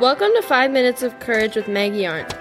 Welcome 0.00 0.30
to 0.34 0.42
5 0.42 0.70
Minutes 0.70 1.02
of 1.02 1.20
Courage 1.20 1.54
with 1.54 1.68
Maggie 1.68 2.06
Arndt. 2.06 2.34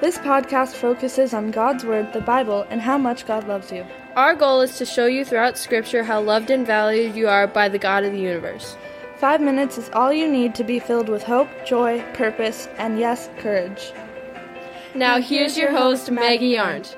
This 0.00 0.18
podcast 0.18 0.74
focuses 0.74 1.32
on 1.32 1.50
God's 1.50 1.82
Word, 1.82 2.12
the 2.12 2.20
Bible, 2.20 2.66
and 2.68 2.82
how 2.82 2.98
much 2.98 3.26
God 3.26 3.48
loves 3.48 3.72
you. 3.72 3.86
Our 4.14 4.36
goal 4.36 4.60
is 4.60 4.76
to 4.76 4.84
show 4.84 5.06
you 5.06 5.24
throughout 5.24 5.56
Scripture 5.56 6.04
how 6.04 6.20
loved 6.20 6.50
and 6.50 6.66
valued 6.66 7.16
you 7.16 7.26
are 7.26 7.46
by 7.46 7.70
the 7.70 7.78
God 7.78 8.04
of 8.04 8.12
the 8.12 8.20
universe. 8.20 8.76
Five 9.16 9.40
minutes 9.40 9.78
is 9.78 9.88
all 9.94 10.12
you 10.12 10.30
need 10.30 10.54
to 10.56 10.64
be 10.64 10.78
filled 10.78 11.08
with 11.08 11.22
hope, 11.22 11.48
joy, 11.66 12.02
purpose, 12.12 12.68
and 12.76 13.00
yes, 13.00 13.30
courage. 13.38 13.90
Now, 14.94 15.18
here's 15.18 15.56
your 15.56 15.72
host, 15.72 16.10
Maggie 16.10 16.58
Arndt. 16.58 16.96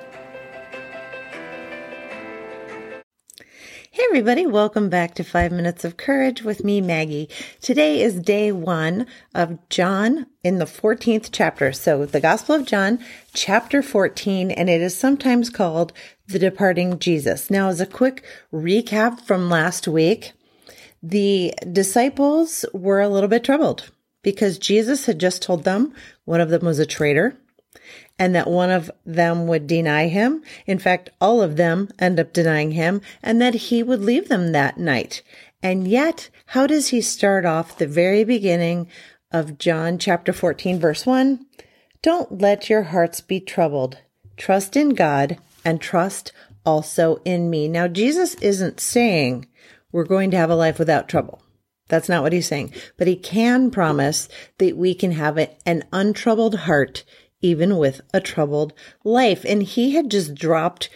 Hey, 4.01 4.07
everybody, 4.09 4.47
welcome 4.47 4.89
back 4.89 5.15
to 5.17 5.23
Five 5.23 5.53
Minutes 5.53 5.85
of 5.85 5.99
Courage 5.99 6.43
with 6.43 6.65
me, 6.65 6.81
Maggie. 6.81 7.29
Today 7.61 8.01
is 8.01 8.19
day 8.19 8.51
one 8.51 9.07
of 9.35 9.59
John 9.69 10.27
in 10.43 10.59
the 10.59 10.65
14th 10.65 11.29
chapter. 11.31 11.71
So, 11.75 12.07
the 12.07 12.19
Gospel 12.19 12.55
of 12.55 12.65
John, 12.65 12.99
chapter 13.35 13.83
14, 13.83 14.53
and 14.53 14.71
it 14.71 14.81
is 14.81 14.97
sometimes 14.97 15.51
called 15.51 15.93
the 16.27 16.39
departing 16.39 16.99
Jesus. 16.99 17.51
Now, 17.51 17.69
as 17.69 17.79
a 17.79 17.85
quick 17.85 18.25
recap 18.51 19.21
from 19.21 19.51
last 19.51 19.87
week, 19.87 20.33
the 21.03 21.53
disciples 21.71 22.65
were 22.73 23.03
a 23.03 23.09
little 23.11 23.29
bit 23.29 23.45
troubled 23.45 23.91
because 24.23 24.59
Jesus 24.59 25.05
had 25.05 25.21
just 25.21 25.43
told 25.43 25.65
them 25.65 25.93
one 26.25 26.41
of 26.41 26.49
them 26.49 26.65
was 26.65 26.79
a 26.79 26.87
traitor 26.87 27.37
and 28.19 28.35
that 28.35 28.49
one 28.49 28.71
of 28.71 28.91
them 29.05 29.47
would 29.47 29.67
deny 29.67 30.09
him. 30.09 30.43
In 30.67 30.79
fact, 30.79 31.11
all 31.21 31.43
of 31.43 31.57
them 31.57 31.89
end 31.99 32.21
up 32.21 32.33
denying 32.33 32.73
him 32.73 33.01
and 33.23 33.41
that 33.41 33.55
he 33.55 33.83
would 33.83 34.01
leave 34.01 34.29
them 34.29 34.53
that 34.53 34.79
night. 34.79 35.23
And 35.63 35.87
yet, 35.87 36.31
how 36.47 36.67
does 36.67 36.89
he 36.89 37.01
start 37.01 37.45
off 37.45 37.79
the 37.79 37.87
very 37.87 38.25
beginning 38.25 38.89
of 39.31 39.59
John 39.59 39.99
chapter 39.99 40.33
14 40.33 40.79
verse 40.79 41.07
1? 41.07 41.47
Don't 42.03 42.41
let 42.41 42.71
your 42.71 42.85
hearts 42.85 43.21
be 43.21 43.41
troubled. 43.41 43.99
Trust 44.37 44.77
in 44.77 44.91
God 44.91 45.39
and 45.65 45.81
trust 45.81 46.33
also 46.65 47.21
in 47.25 47.51
me. 47.51 47.69
Now, 47.69 47.89
Jesus 47.89 48.35
isn't 48.37 48.81
saying 48.81 49.47
we're 49.93 50.05
going 50.05 50.31
to 50.31 50.37
have 50.37 50.51
a 50.51 50.55
life 50.55 50.79
without 50.79 51.09
trouble. 51.09 51.43
That's 51.89 52.09
not 52.09 52.23
what 52.23 52.33
he's 52.33 52.47
saying, 52.47 52.73
but 52.97 53.09
he 53.09 53.17
can 53.17 53.71
promise 53.71 54.29
that 54.59 54.77
we 54.77 54.95
can 54.95 55.13
have 55.13 55.37
an 55.67 55.85
untroubled 55.93 56.55
heart 56.61 57.05
even 57.43 57.77
with 57.77 58.01
a 58.13 58.21
troubled 58.21 58.73
life. 59.05 59.45
And 59.45 59.63
he 59.63 59.93
had 59.93 60.11
just 60.11 60.35
dropped 60.35 60.89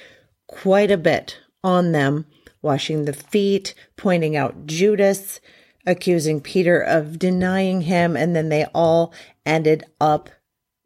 quite 0.47 0.91
a 0.91 0.99
bit 0.99 1.39
on 1.63 1.93
them, 1.93 2.27
washing 2.63 3.05
the 3.05 3.13
feet, 3.13 3.75
pointing 3.97 4.37
out 4.37 4.67
Judas, 4.67 5.41
accusing 5.87 6.41
Peter 6.41 6.81
of 6.81 7.19
denying 7.19 7.83
him, 7.83 8.17
and 8.17 8.35
then 8.35 8.49
they 8.49 8.65
all 8.75 9.13
ended 9.45 9.85
up 10.01 10.31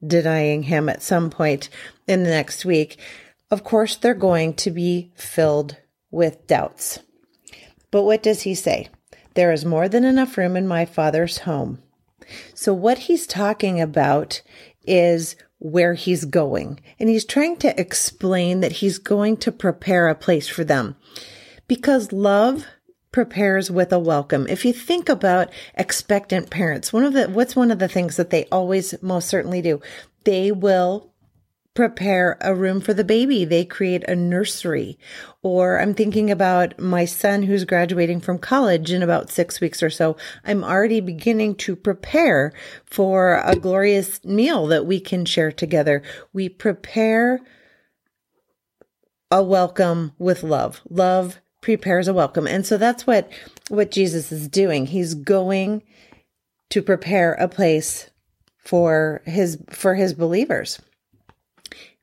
denying 0.04 0.64
him 0.64 0.88
at 0.88 1.02
some 1.02 1.30
point 1.30 1.68
in 2.06 2.22
the 2.22 2.30
next 2.30 2.64
week. 2.64 2.98
Of 3.50 3.64
course, 3.64 3.96
they're 3.96 4.14
going 4.14 4.54
to 4.54 4.70
be 4.70 5.12
filled 5.14 5.76
with 6.10 6.46
doubts. 6.46 7.00
But 7.90 8.04
what 8.04 8.22
does 8.22 8.42
he 8.42 8.54
say? 8.54 8.88
There 9.34 9.52
is 9.52 9.64
more 9.64 9.88
than 9.88 10.04
enough 10.04 10.36
room 10.36 10.56
in 10.56 10.66
my 10.66 10.84
father's 10.84 11.38
home. 11.38 11.82
So, 12.54 12.74
what 12.74 12.98
he's 12.98 13.26
talking 13.26 13.80
about 13.80 14.42
is 14.86 15.36
where 15.58 15.94
he's 15.94 16.24
going. 16.24 16.80
And 16.98 17.08
he's 17.08 17.24
trying 17.24 17.56
to 17.58 17.80
explain 17.80 18.60
that 18.60 18.72
he's 18.72 18.98
going 18.98 19.36
to 19.38 19.52
prepare 19.52 20.08
a 20.08 20.14
place 20.14 20.48
for 20.48 20.64
them 20.64 20.96
because 21.66 22.12
love 22.12 22.66
prepares 23.10 23.70
with 23.70 23.92
a 23.92 23.98
welcome. 23.98 24.46
If 24.48 24.64
you 24.64 24.72
think 24.72 25.08
about 25.08 25.50
expectant 25.74 26.50
parents, 26.50 26.92
one 26.92 27.04
of 27.04 27.14
the, 27.14 27.28
what's 27.28 27.56
one 27.56 27.70
of 27.70 27.78
the 27.78 27.88
things 27.88 28.16
that 28.16 28.30
they 28.30 28.44
always 28.46 28.94
most 29.02 29.28
certainly 29.28 29.62
do? 29.62 29.80
They 30.24 30.52
will 30.52 31.10
prepare 31.78 32.36
a 32.40 32.52
room 32.52 32.80
for 32.80 32.92
the 32.92 33.04
baby. 33.04 33.44
They 33.44 33.64
create 33.64 34.02
a 34.08 34.16
nursery. 34.16 34.98
Or 35.42 35.78
I'm 35.78 35.94
thinking 35.94 36.28
about 36.28 36.76
my 36.76 37.04
son 37.04 37.44
who's 37.44 37.64
graduating 37.64 38.20
from 38.20 38.40
college 38.40 38.90
in 38.90 39.00
about 39.00 39.30
six 39.30 39.60
weeks 39.60 39.80
or 39.80 39.88
so. 39.88 40.16
I'm 40.44 40.64
already 40.64 41.00
beginning 41.00 41.54
to 41.58 41.76
prepare 41.76 42.52
for 42.84 43.40
a 43.44 43.54
glorious 43.54 44.24
meal 44.24 44.66
that 44.66 44.86
we 44.86 44.98
can 44.98 45.24
share 45.24 45.52
together. 45.52 46.02
We 46.32 46.48
prepare 46.48 47.42
a 49.30 49.40
welcome 49.40 50.14
with 50.18 50.42
love. 50.42 50.80
Love 50.90 51.38
prepares 51.60 52.08
a 52.08 52.12
welcome. 52.12 52.48
And 52.48 52.66
so 52.66 52.76
that's 52.76 53.06
what, 53.06 53.30
what 53.68 53.92
Jesus 53.92 54.32
is 54.32 54.48
doing. 54.48 54.86
He's 54.86 55.14
going 55.14 55.84
to 56.70 56.82
prepare 56.82 57.34
a 57.34 57.46
place 57.46 58.10
for 58.58 59.22
his, 59.26 59.62
for 59.70 59.94
his 59.94 60.12
believers 60.12 60.80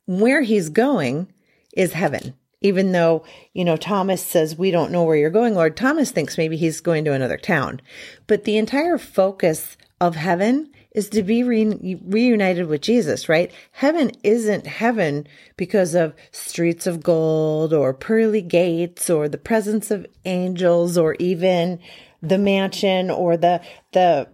where 0.06 0.42
he's 0.42 0.70
going 0.70 1.32
is 1.76 1.94
heaven. 1.94 2.36
Even 2.62 2.94
though, 2.94 3.24
you 3.54 3.64
know, 3.64 3.78
Thomas 3.78 4.26
says, 4.26 4.58
we 4.58 4.72
don't 4.72 4.92
know 4.92 5.04
where 5.04 5.16
you're 5.16 5.30
going, 5.30 5.54
Lord. 5.54 5.78
Thomas 5.78 6.12
thinks 6.12 6.38
maybe 6.38 6.58
he's 6.58 6.82
going 6.82 7.06
to 7.06 7.12
another 7.12 7.38
town. 7.38 7.82
But 8.28 8.44
the 8.44 8.58
entire 8.58 8.98
focus 8.98 9.78
of 10.02 10.16
heaven 10.16 10.72
is 10.92 11.10
to 11.10 11.22
be 11.22 11.44
re- 11.44 12.00
reunited 12.06 12.68
with 12.68 12.82
Jesus, 12.82 13.28
right? 13.28 13.52
Heaven 13.72 14.12
isn't 14.24 14.66
heaven 14.66 15.28
because 15.58 15.94
of 15.94 16.16
streets 16.32 16.88
of 16.88 17.04
gold 17.04 17.74
or 17.74 17.94
pearly 17.94 18.42
gates 18.42 19.10
or 19.10 19.28
the 19.28 19.38
presence 19.38 19.92
of 19.92 20.08
angels 20.24 20.98
or 20.98 21.16
even 21.20 21.80
the 22.22 22.38
mansion 22.38 23.12
or 23.12 23.36
the, 23.36 23.62
the 23.92 24.28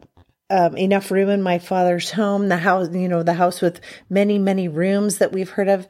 um, 0.51 0.75
enough 0.77 1.09
room 1.09 1.29
in 1.29 1.41
my 1.41 1.57
father's 1.57 2.11
home, 2.11 2.49
the 2.49 2.57
house, 2.57 2.89
you 2.93 3.07
know, 3.07 3.23
the 3.23 3.33
house 3.33 3.61
with 3.61 3.79
many, 4.09 4.37
many 4.37 4.67
rooms 4.67 5.17
that 5.17 5.31
we've 5.31 5.51
heard 5.51 5.69
of. 5.69 5.87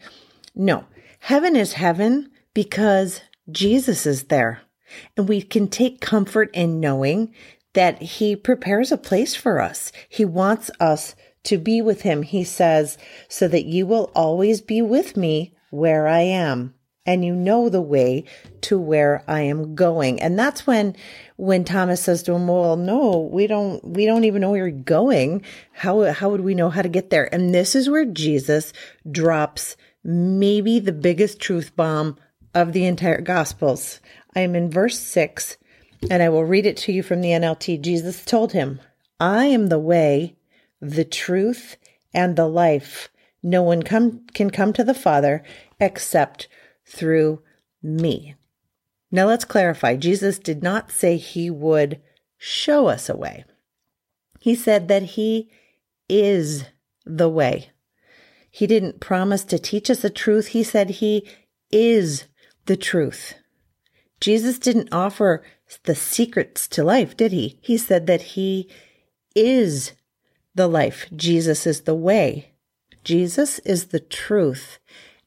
No, 0.56 0.86
heaven 1.20 1.56
is 1.56 1.74
heaven 1.74 2.30
because 2.54 3.22
Jesus 3.50 4.06
is 4.06 4.26
there. 4.26 4.62
And 5.18 5.28
we 5.28 5.42
can 5.42 5.68
take 5.68 6.02
comfort 6.02 6.52
in 6.54 6.80
knowing 6.80 7.34
that 7.74 8.02
he 8.02 8.36
prepares 8.36 8.92
a 8.92 8.98
place 8.98 9.36
for 9.36 9.60
us. 9.60 9.92
He 10.10 10.26
wants 10.26 10.70
us 10.80 11.16
to 11.44 11.58
be 11.58 11.82
with 11.82 12.02
him. 12.02 12.22
He 12.22 12.44
says, 12.44 12.98
so 13.30 13.48
that 13.48 13.66
you 13.66 13.88
will 13.88 14.12
always 14.14 14.62
be 14.62 14.82
with 14.82 15.18
me 15.18 15.56
where 15.70 16.08
I 16.08 16.22
am 16.22 16.76
and 17.06 17.26
you 17.26 17.34
know 17.34 17.70
the 17.70 17.82
way 17.82 18.26
to 18.62 18.78
where 18.80 19.24
I 19.28 19.42
am 19.42 19.76
going. 19.76 20.22
And 20.22 20.38
that's 20.38 20.68
when, 20.68 20.96
when 21.38 21.64
Thomas 21.64 22.02
says 22.02 22.24
to 22.24 22.34
him, 22.34 22.48
well, 22.48 22.78
no, 22.78 23.30
we 23.32 23.48
don't, 23.48 23.84
we 23.84 24.06
don't 24.06 24.24
even 24.24 24.42
know 24.42 24.52
where 24.52 24.68
you're 24.68 24.84
going. 24.84 25.44
How, 25.72 26.12
how 26.12 26.30
would 26.30 26.42
we 26.42 26.54
know 26.54 26.70
how 26.70 26.82
to 26.82 26.90
get 26.90 27.10
there? 27.10 27.34
And 27.34 27.54
this 27.54 27.76
is 27.76 27.90
where 27.90 28.06
Jesus 28.06 28.72
drops 29.10 29.76
maybe 30.04 30.80
the 30.80 30.92
biggest 30.92 31.40
truth 31.40 31.76
bomb 31.76 32.18
of 32.54 32.74
the 32.74 32.86
entire 32.86 33.22
gospels. 33.22 34.00
I 34.36 34.42
am 34.42 34.56
in 34.56 34.70
verse 34.70 35.00
six 35.00 35.58
and 36.10 36.22
I 36.24 36.30
will 36.30 36.46
read 36.46 36.66
it 36.66 36.78
to 36.78 36.92
you 36.92 37.04
from 37.04 37.22
the 37.22 37.30
NLT. 37.30 37.82
Jesus 37.82 38.26
told 38.26 38.54
him, 38.54 38.80
I 39.20 39.46
am 39.46 39.68
the 39.68 39.80
way, 39.80 40.36
the 40.80 41.06
truth, 41.06 41.78
and 42.14 42.36
the 42.36 42.48
life. 42.48 43.10
No 43.44 43.62
one 43.64 43.84
come, 43.84 44.26
can 44.34 44.50
come 44.50 44.74
to 44.74 44.84
the 44.84 44.94
Father 44.94 45.44
except 45.80 46.48
through 46.92 47.42
me. 47.82 48.36
Now 49.12 49.26
let's 49.26 49.46
clarify. 49.46 49.96
Jesus 49.96 50.40
did 50.40 50.62
not 50.62 50.92
say 50.92 51.18
he 51.18 51.50
would 51.50 52.02
show 52.38 52.88
us 52.88 53.10
a 53.10 53.16
way. 53.16 53.46
He 54.40 54.56
said 54.56 54.88
that 54.88 55.04
he 55.04 55.50
is 56.10 56.66
the 57.06 57.30
way. 57.30 57.70
He 58.50 58.68
didn't 58.68 59.00
promise 59.00 59.44
to 59.46 59.60
teach 59.60 59.90
us 59.90 60.02
the 60.02 60.10
truth. 60.10 60.48
He 60.48 60.64
said 60.64 60.90
he 60.90 61.28
is 61.72 62.26
the 62.66 62.76
truth. 62.76 63.36
Jesus 64.20 64.60
didn't 64.60 64.90
offer 64.92 65.44
the 65.84 65.96
secrets 65.96 66.68
to 66.70 66.84
life, 66.84 67.16
did 67.16 67.32
he? 67.32 67.60
He 67.62 67.78
said 67.78 68.08
that 68.08 68.22
he 68.22 68.70
is 69.36 69.94
the 70.54 70.68
life. 70.68 71.08
Jesus 71.16 71.66
is 71.66 71.82
the 71.82 71.96
way. 71.96 72.54
Jesus 73.04 73.60
is 73.60 73.88
the 73.88 74.00
truth. 74.00 74.80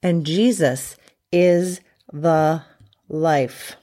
And 0.03 0.27
Jesus 0.27 0.97
is 1.35 1.81
the 2.13 2.63
life. 3.09 3.75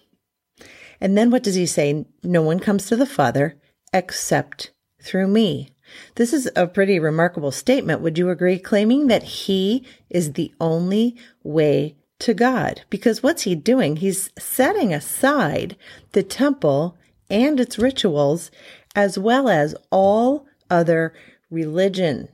And 1.01 1.17
then 1.17 1.29
what 1.31 1.43
does 1.43 1.55
he 1.55 1.65
say? 1.65 2.05
No 2.23 2.41
one 2.41 2.59
comes 2.59 2.85
to 2.87 2.95
the 2.95 3.05
Father 3.05 3.59
except 3.91 4.71
through 5.03 5.27
me. 5.27 5.69
This 6.15 6.31
is 6.31 6.49
a 6.55 6.67
pretty 6.67 6.97
remarkable 6.97 7.51
statement. 7.51 7.99
Would 7.99 8.17
you 8.17 8.29
agree? 8.29 8.57
Claiming 8.57 9.07
that 9.07 9.23
he 9.23 9.85
is 10.09 10.33
the 10.33 10.53
only 10.61 11.17
way 11.43 11.95
to 12.19 12.33
God. 12.33 12.83
Because 12.89 13.21
what's 13.21 13.41
he 13.41 13.55
doing? 13.55 13.97
He's 13.97 14.29
setting 14.39 14.93
aside 14.93 15.75
the 16.13 16.23
temple 16.23 16.97
and 17.29 17.59
its 17.59 17.77
rituals 17.77 18.49
as 18.95 19.19
well 19.19 19.49
as 19.49 19.75
all 19.89 20.45
other 20.69 21.13
religions. 21.49 22.29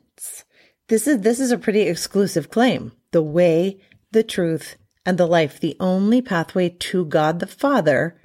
This 0.89 1.07
is, 1.07 1.21
this 1.21 1.39
is 1.39 1.51
a 1.51 1.57
pretty 1.57 1.81
exclusive 1.81 2.51
claim. 2.51 2.91
The 3.11 3.23
way, 3.23 3.79
the 4.11 4.23
truth, 4.23 4.75
and 5.07 5.17
the 5.17 5.25
life, 5.25 5.57
the 5.57 5.77
only 5.79 6.21
pathway 6.21 6.67
to 6.67 7.05
God 7.05 7.39
the 7.39 7.47
Father 7.47 8.19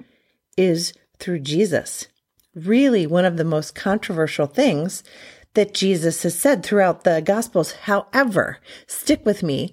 is 0.57 0.93
through 1.17 1.39
Jesus. 1.39 2.09
Really, 2.53 3.07
one 3.07 3.23
of 3.23 3.37
the 3.37 3.45
most 3.45 3.73
controversial 3.73 4.47
things 4.47 5.01
that 5.53 5.73
Jesus 5.73 6.23
has 6.23 6.37
said 6.37 6.61
throughout 6.61 7.05
the 7.05 7.21
Gospels. 7.21 7.71
However, 7.83 8.57
stick 8.85 9.25
with 9.25 9.41
me. 9.43 9.71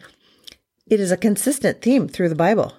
It 0.87 1.01
is 1.01 1.11
a 1.11 1.17
consistent 1.17 1.83
theme 1.83 2.07
through 2.07 2.29
the 2.29 2.37
Bible. 2.37 2.75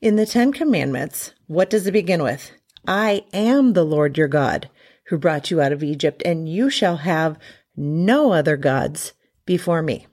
In 0.00 0.14
the 0.14 0.24
Ten 0.24 0.52
Commandments, 0.52 1.32
what 1.48 1.68
does 1.68 1.84
it 1.88 1.92
begin 1.92 2.22
with? 2.22 2.52
I 2.86 3.24
am 3.32 3.72
the 3.72 3.84
Lord 3.84 4.16
your 4.16 4.28
God 4.28 4.70
who 5.08 5.18
brought 5.18 5.50
you 5.50 5.60
out 5.60 5.72
of 5.72 5.82
Egypt, 5.82 6.22
and 6.24 6.48
you 6.48 6.70
shall 6.70 6.98
have 6.98 7.40
no 7.76 8.32
other 8.32 8.56
gods 8.56 9.14
before 9.44 9.82
me. 9.82 10.06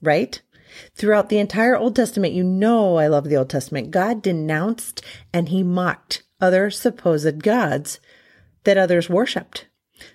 Right? 0.00 0.40
Throughout 0.94 1.28
the 1.28 1.38
entire 1.38 1.76
Old 1.76 1.96
Testament, 1.96 2.32
you 2.32 2.44
know 2.44 2.96
I 2.96 3.06
love 3.06 3.28
the 3.28 3.36
Old 3.36 3.50
Testament. 3.50 3.90
God 3.90 4.22
denounced 4.22 5.02
and 5.32 5.48
he 5.48 5.62
mocked 5.62 6.22
other 6.40 6.70
supposed 6.70 7.42
gods 7.42 8.00
that 8.64 8.78
others 8.78 9.08
worshiped. 9.08 9.66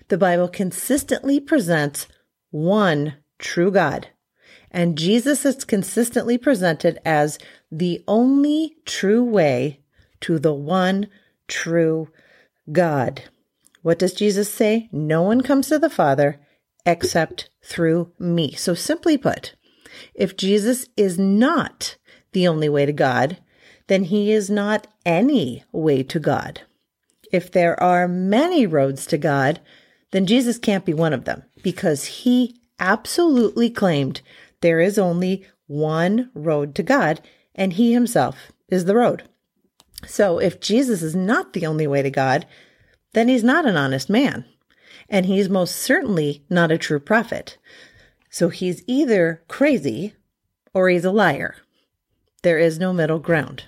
The 0.08 0.18
Bible 0.18 0.48
consistently 0.48 1.40
presents 1.40 2.08
one 2.50 3.14
true 3.38 3.70
God. 3.70 4.08
And 4.70 4.98
Jesus 4.98 5.44
is 5.44 5.64
consistently 5.64 6.36
presented 6.38 6.98
as 7.04 7.38
the 7.70 8.02
only 8.06 8.76
true 8.84 9.24
way 9.24 9.80
to 10.20 10.38
the 10.38 10.52
one 10.52 11.08
true 11.48 12.08
God. 12.70 13.22
What 13.82 13.98
does 13.98 14.12
Jesus 14.12 14.52
say? 14.52 14.88
No 14.90 15.22
one 15.22 15.42
comes 15.42 15.68
to 15.68 15.78
the 15.78 15.90
Father 15.90 16.40
except 16.84 17.50
through 17.62 18.12
me. 18.18 18.52
So 18.54 18.74
simply 18.74 19.16
put, 19.16 19.54
if 20.14 20.36
Jesus 20.36 20.86
is 20.96 21.18
not 21.18 21.96
the 22.32 22.48
only 22.48 22.68
way 22.68 22.86
to 22.86 22.92
God, 22.92 23.38
then 23.86 24.04
he 24.04 24.32
is 24.32 24.50
not 24.50 24.86
any 25.04 25.64
way 25.72 26.02
to 26.02 26.18
God. 26.18 26.62
If 27.32 27.50
there 27.50 27.80
are 27.82 28.08
many 28.08 28.66
roads 28.66 29.06
to 29.06 29.18
God, 29.18 29.60
then 30.12 30.26
Jesus 30.26 30.58
can't 30.58 30.84
be 30.84 30.94
one 30.94 31.12
of 31.12 31.24
them 31.24 31.42
because 31.62 32.04
he 32.04 32.60
absolutely 32.78 33.70
claimed 33.70 34.20
there 34.60 34.80
is 34.80 34.98
only 34.98 35.46
one 35.66 36.30
road 36.34 36.74
to 36.74 36.82
God 36.82 37.20
and 37.54 37.72
he 37.72 37.92
himself 37.92 38.52
is 38.68 38.84
the 38.84 38.94
road. 38.94 39.24
So 40.06 40.38
if 40.38 40.60
Jesus 40.60 41.02
is 41.02 41.16
not 41.16 41.52
the 41.52 41.66
only 41.66 41.86
way 41.86 42.02
to 42.02 42.10
God, 42.10 42.46
then 43.14 43.28
he's 43.28 43.44
not 43.44 43.66
an 43.66 43.76
honest 43.76 44.10
man 44.10 44.44
and 45.08 45.26
he's 45.26 45.48
most 45.48 45.76
certainly 45.76 46.44
not 46.50 46.70
a 46.70 46.78
true 46.78 47.00
prophet. 47.00 47.58
So 48.36 48.50
he's 48.50 48.82
either 48.86 49.42
crazy 49.48 50.12
or 50.74 50.90
he's 50.90 51.06
a 51.06 51.10
liar. 51.10 51.56
There 52.42 52.58
is 52.58 52.78
no 52.78 52.92
middle 52.92 53.18
ground. 53.18 53.64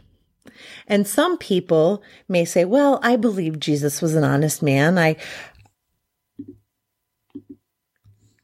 And 0.87 1.09
some 1.09 1.39
people 1.39 2.03
may 2.29 2.45
say, 2.45 2.67
well, 2.67 3.01
I 3.03 3.17
believe 3.17 3.61
Jesus 3.61 4.03
was 4.03 4.15
an 4.15 4.25
honest 4.25 4.63
man. 4.63 4.99
I, 4.99 5.17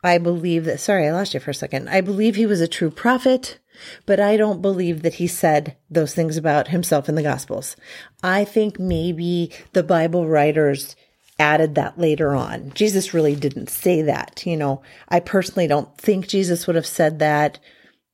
I 0.03 0.17
believe 0.17 0.65
that, 0.65 0.81
sorry, 0.81 1.06
I 1.06 1.12
lost 1.12 1.35
you 1.35 1.41
for 1.41 1.50
a 1.50 1.55
second. 1.55 1.91
I 1.91 2.00
believe 2.00 2.37
he 2.37 2.47
was 2.47 2.62
a 2.62 2.69
true 2.69 2.91
prophet, 2.91 3.59
but 4.06 4.19
I 4.19 4.38
don't 4.38 4.62
believe 4.62 5.03
that 5.03 5.15
he 5.17 5.26
said 5.26 5.76
those 5.91 6.15
things 6.15 6.38
about 6.38 6.69
himself 6.69 7.06
in 7.06 7.17
the 7.17 7.23
Gospels. 7.23 7.76
I 8.23 8.47
think 8.47 8.79
maybe 8.81 9.53
the 9.75 9.82
Bible 9.82 10.26
writers 10.26 10.97
added 11.38 11.75
that 11.75 11.98
later 11.98 12.34
on. 12.34 12.72
Jesus 12.75 13.14
really 13.14 13.34
didn't 13.34 13.70
say 13.70 14.02
that. 14.02 14.44
You 14.46 14.56
know, 14.56 14.82
I 15.08 15.20
personally 15.20 15.66
don't 15.66 15.96
think 15.98 16.28
Jesus 16.28 16.66
would 16.66 16.76
have 16.76 16.86
said 16.86 17.19
that. 17.19 17.58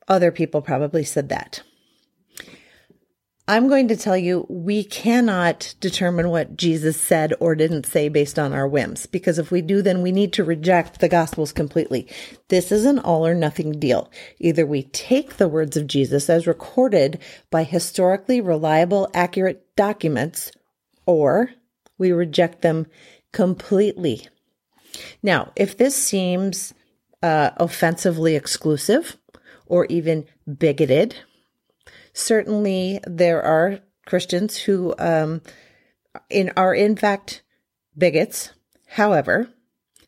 Other 0.09 0.33
people 0.33 0.63
probably 0.63 1.05
said 1.05 1.29
that. 1.29 1.63
I'm 3.49 3.67
going 3.67 3.89
to 3.89 3.97
tell 3.97 4.17
you 4.17 4.47
we 4.49 4.85
cannot 4.85 5.75
determine 5.81 6.29
what 6.31 6.57
Jesus 6.57 6.97
said 7.01 7.35
or 7.41 7.57
didn't 7.57 7.85
say 7.85 8.09
based 8.09 8.39
on 8.39 8.53
our 8.53 8.69
whims, 8.69 9.07
because 9.07 9.41
if 9.41 9.51
we 9.51 9.61
do, 9.61 9.83
then 9.83 10.03
we 10.03 10.13
need 10.13 10.33
to 10.35 10.45
reject 10.45 11.01
the 11.01 11.09
Gospels 11.09 11.53
completely. 11.53 12.07
This 12.47 12.71
is 12.71 12.85
an 12.85 13.01
all 13.01 13.27
or 13.27 13.35
nothing 13.35 13.81
deal. 13.81 14.09
Either 14.39 14.65
we 14.65 14.85
take 14.85 15.37
the 15.37 15.49
words 15.49 15.77
of 15.77 15.89
Jesus 15.89 16.31
as 16.31 16.47
recorded 16.47 17.19
by 17.51 17.65
historically 17.65 18.41
reliable, 18.41 19.11
accurate 19.15 19.75
documents, 19.75 20.53
or 21.05 21.51
we 22.01 22.11
reject 22.11 22.63
them 22.63 22.87
completely. 23.33 24.27
Now, 25.23 25.53
if 25.55 25.77
this 25.77 25.95
seems 25.95 26.75
uh, 27.23 27.51
offensively 27.59 28.35
exclusive 28.35 29.17
or 29.67 29.85
even 29.87 30.25
bigoted, 30.59 31.15
certainly 32.13 32.99
there 33.07 33.43
are 33.43 33.81
Christians 34.07 34.57
who 34.57 34.95
um, 34.99 35.43
in 36.29 36.51
are 36.57 36.75
in 36.75 36.97
fact 36.97 37.43
bigots. 37.97 38.53
However, 38.89 39.51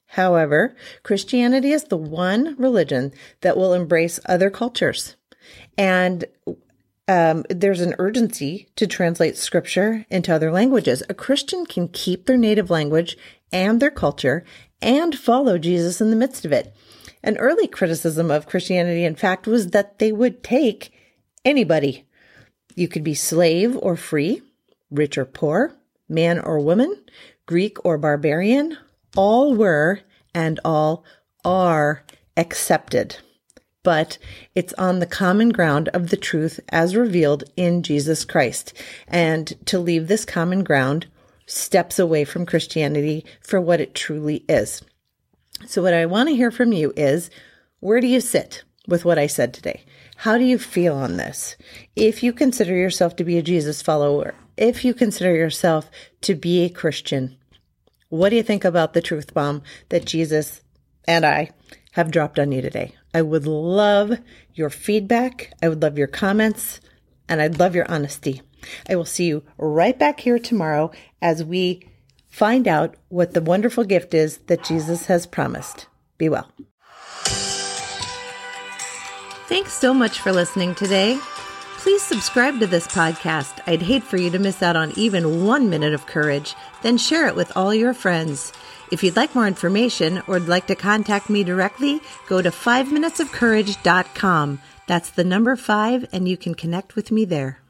however, 0.07 0.75
Christianity 1.05 1.73
is 1.73 1.85
the 1.85 1.97
one 1.97 2.57
religion 2.59 3.13
that 3.43 3.57
will 3.57 3.75
embrace 3.75 4.19
other 4.27 4.51
cultures. 4.51 5.15
And 5.77 6.25
um, 7.09 7.45
there's 7.49 7.81
an 7.81 7.95
urgency 7.99 8.69
to 8.77 8.87
translate 8.87 9.37
scripture 9.37 10.07
into 10.09 10.35
other 10.35 10.53
languages. 10.53 11.03
A 11.09 11.15
Christian 11.15 11.67
can 11.67 11.89
keep 11.89 12.27
their 12.27 12.37
native 12.37 12.71
language 12.71 13.17
and 13.53 13.81
their 13.81 13.91
culture 13.91 14.45
and 14.81 15.19
follow 15.19 15.59
Jesus 15.59 16.01
in 16.01 16.11
the 16.11 16.17
midst 16.17 16.45
of 16.45 16.53
it. 16.53 16.75
An 17.23 17.37
early 17.39 17.67
criticism 17.67 18.31
of 18.31 18.47
Christianity, 18.47 19.05
in 19.05 19.15
fact, 19.15 19.47
was 19.47 19.69
that 19.69 19.99
they 19.99 20.13
would 20.13 20.43
take 20.43 20.93
anybody. 21.45 22.07
You 22.75 22.89
could 22.89 23.05
be 23.05 23.15
slave 23.15 23.77
or 23.77 23.97
free, 23.97 24.43
rich 24.91 25.19
or 25.19 25.25
poor, 25.25 25.75
man 26.09 26.39
or 26.39 26.59
woman, 26.59 26.97
Greek 27.47 27.85
or 27.85 27.99
barbarian. 27.99 28.77
All 29.17 29.55
were 29.55 30.01
and 30.35 30.59
all 30.65 31.05
are 31.45 32.05
accepted 32.37 33.19
but 33.83 34.19
it's 34.55 34.73
on 34.75 34.99
the 34.99 35.07
common 35.07 35.51
ground 35.51 35.89
of 35.89 36.11
the 36.11 36.17
truth 36.17 36.61
as 36.69 36.97
revealed 36.97 37.45
in 37.57 37.83
Jesus 37.83 38.25
Christ. 38.25 38.73
And 39.09 39.55
to 39.67 39.79
leave 39.79 40.09
this 40.09 40.25
common 40.25 40.65
ground 40.65 41.07
steps 41.47 41.99
away 41.99 42.25
from 42.25 42.47
Christianity 42.47 43.25
for 43.41 43.61
what 43.61 43.81
it 43.81 43.95
truly 43.95 44.45
is. 44.49 44.83
So, 45.67 45.83
what 45.83 45.95
I 45.95 46.07
want 46.07 46.29
to 46.29 46.37
hear 46.37 46.51
from 46.51 46.73
you 46.73 46.93
is 46.97 47.31
where 47.81 48.01
do 48.01 48.07
you 48.07 48.21
sit 48.21 48.65
with 48.89 49.05
what 49.05 49.19
I 49.19 49.27
said 49.27 49.55
today? 49.55 49.85
How 50.17 50.39
do 50.39 50.45
you 50.45 50.59
feel 50.59 50.95
on 50.95 51.17
this? 51.17 51.57
If 51.97 52.23
you 52.23 52.33
consider 52.33 52.75
yourself 52.75 53.17
to 53.17 53.25
be 53.25 53.39
a 53.39 53.43
Jesus 53.43 53.83
follower, 53.83 54.35
if 54.57 54.85
you 54.85 54.95
consider 54.95 55.35
yourself 55.35 55.91
to 56.23 56.35
be 56.35 56.63
a 56.63 56.69
Christian, 56.69 57.37
what 58.09 58.29
do 58.29 58.37
you 58.37 58.43
think 58.43 58.65
about 58.65 58.93
the 58.93 59.03
truth 59.03 59.35
bomb 59.35 59.63
that 59.89 60.05
Jesus 60.05 60.61
and 61.07 61.25
I 61.25 61.51
have 61.93 62.11
dropped 62.11 62.39
on 62.39 62.53
you 62.53 62.61
today? 62.61 62.95
I 63.15 63.23
would 63.23 63.47
love 63.47 64.19
your 64.55 64.71
feedback. 64.71 65.53
I 65.63 65.69
would 65.69 65.83
love 65.83 65.99
your 65.99 66.07
comments 66.07 66.81
and 67.29 67.41
I'd 67.41 67.59
love 67.59 67.75
your 67.75 67.91
honesty. 67.91 68.43
I 68.89 68.97
will 68.97 69.05
see 69.05 69.27
you 69.27 69.43
right 69.59 69.99
back 69.99 70.21
here 70.21 70.39
tomorrow 70.39 70.91
as 71.21 71.45
we 71.45 71.89
find 72.29 72.67
out 72.67 72.97
what 73.09 73.35
the 73.35 73.41
wonderful 73.43 73.85
gift 73.85 74.15
is 74.15 74.39
that 74.47 74.65
Jesus 74.65 75.07
has 75.07 75.27
promised. 75.27 75.87
Be 76.19 76.29
well. 76.29 76.51
Thanks 79.49 79.75
so 79.75 79.93
much 79.93 80.21
for 80.21 80.33
listening 80.33 80.75
today. 80.75 81.19
Please 81.77 82.03
subscribe 82.03 82.61
to 82.61 82.67
this 82.67 82.87
podcast. 82.87 83.61
I'd 83.67 83.83
hate 83.83 84.05
for 84.05 84.17
you 84.17 84.31
to 84.31 84.39
miss 84.39 84.63
out 84.63 84.77
on 84.77 84.93
even 84.97 85.45
one 85.45 85.69
minute 85.69 85.93
of 85.93 86.07
courage. 86.07 86.55
Then 86.83 86.97
share 86.97 87.27
it 87.27 87.35
with 87.35 87.55
all 87.57 87.75
your 87.75 87.93
friends. 87.93 88.53
If 88.93 89.03
you'd 89.03 89.17
like 89.17 89.35
more 89.35 89.47
information 89.47 90.19
or 90.27 90.35
would 90.35 90.49
like 90.49 90.67
to 90.67 90.75
contact 90.75 91.31
me 91.31 91.45
directly, 91.45 92.03
go 92.29 92.43
to 92.43 92.51
5minutesofcourage.com. 92.51 94.61
That's 94.87 95.09
the 95.09 95.25
number 95.25 95.57
five, 95.57 96.07
and 96.13 96.29
you 96.29 96.37
can 96.37 96.55
connect 96.55 96.95
with 96.95 97.11
me 97.11 97.25
there. 97.25 97.62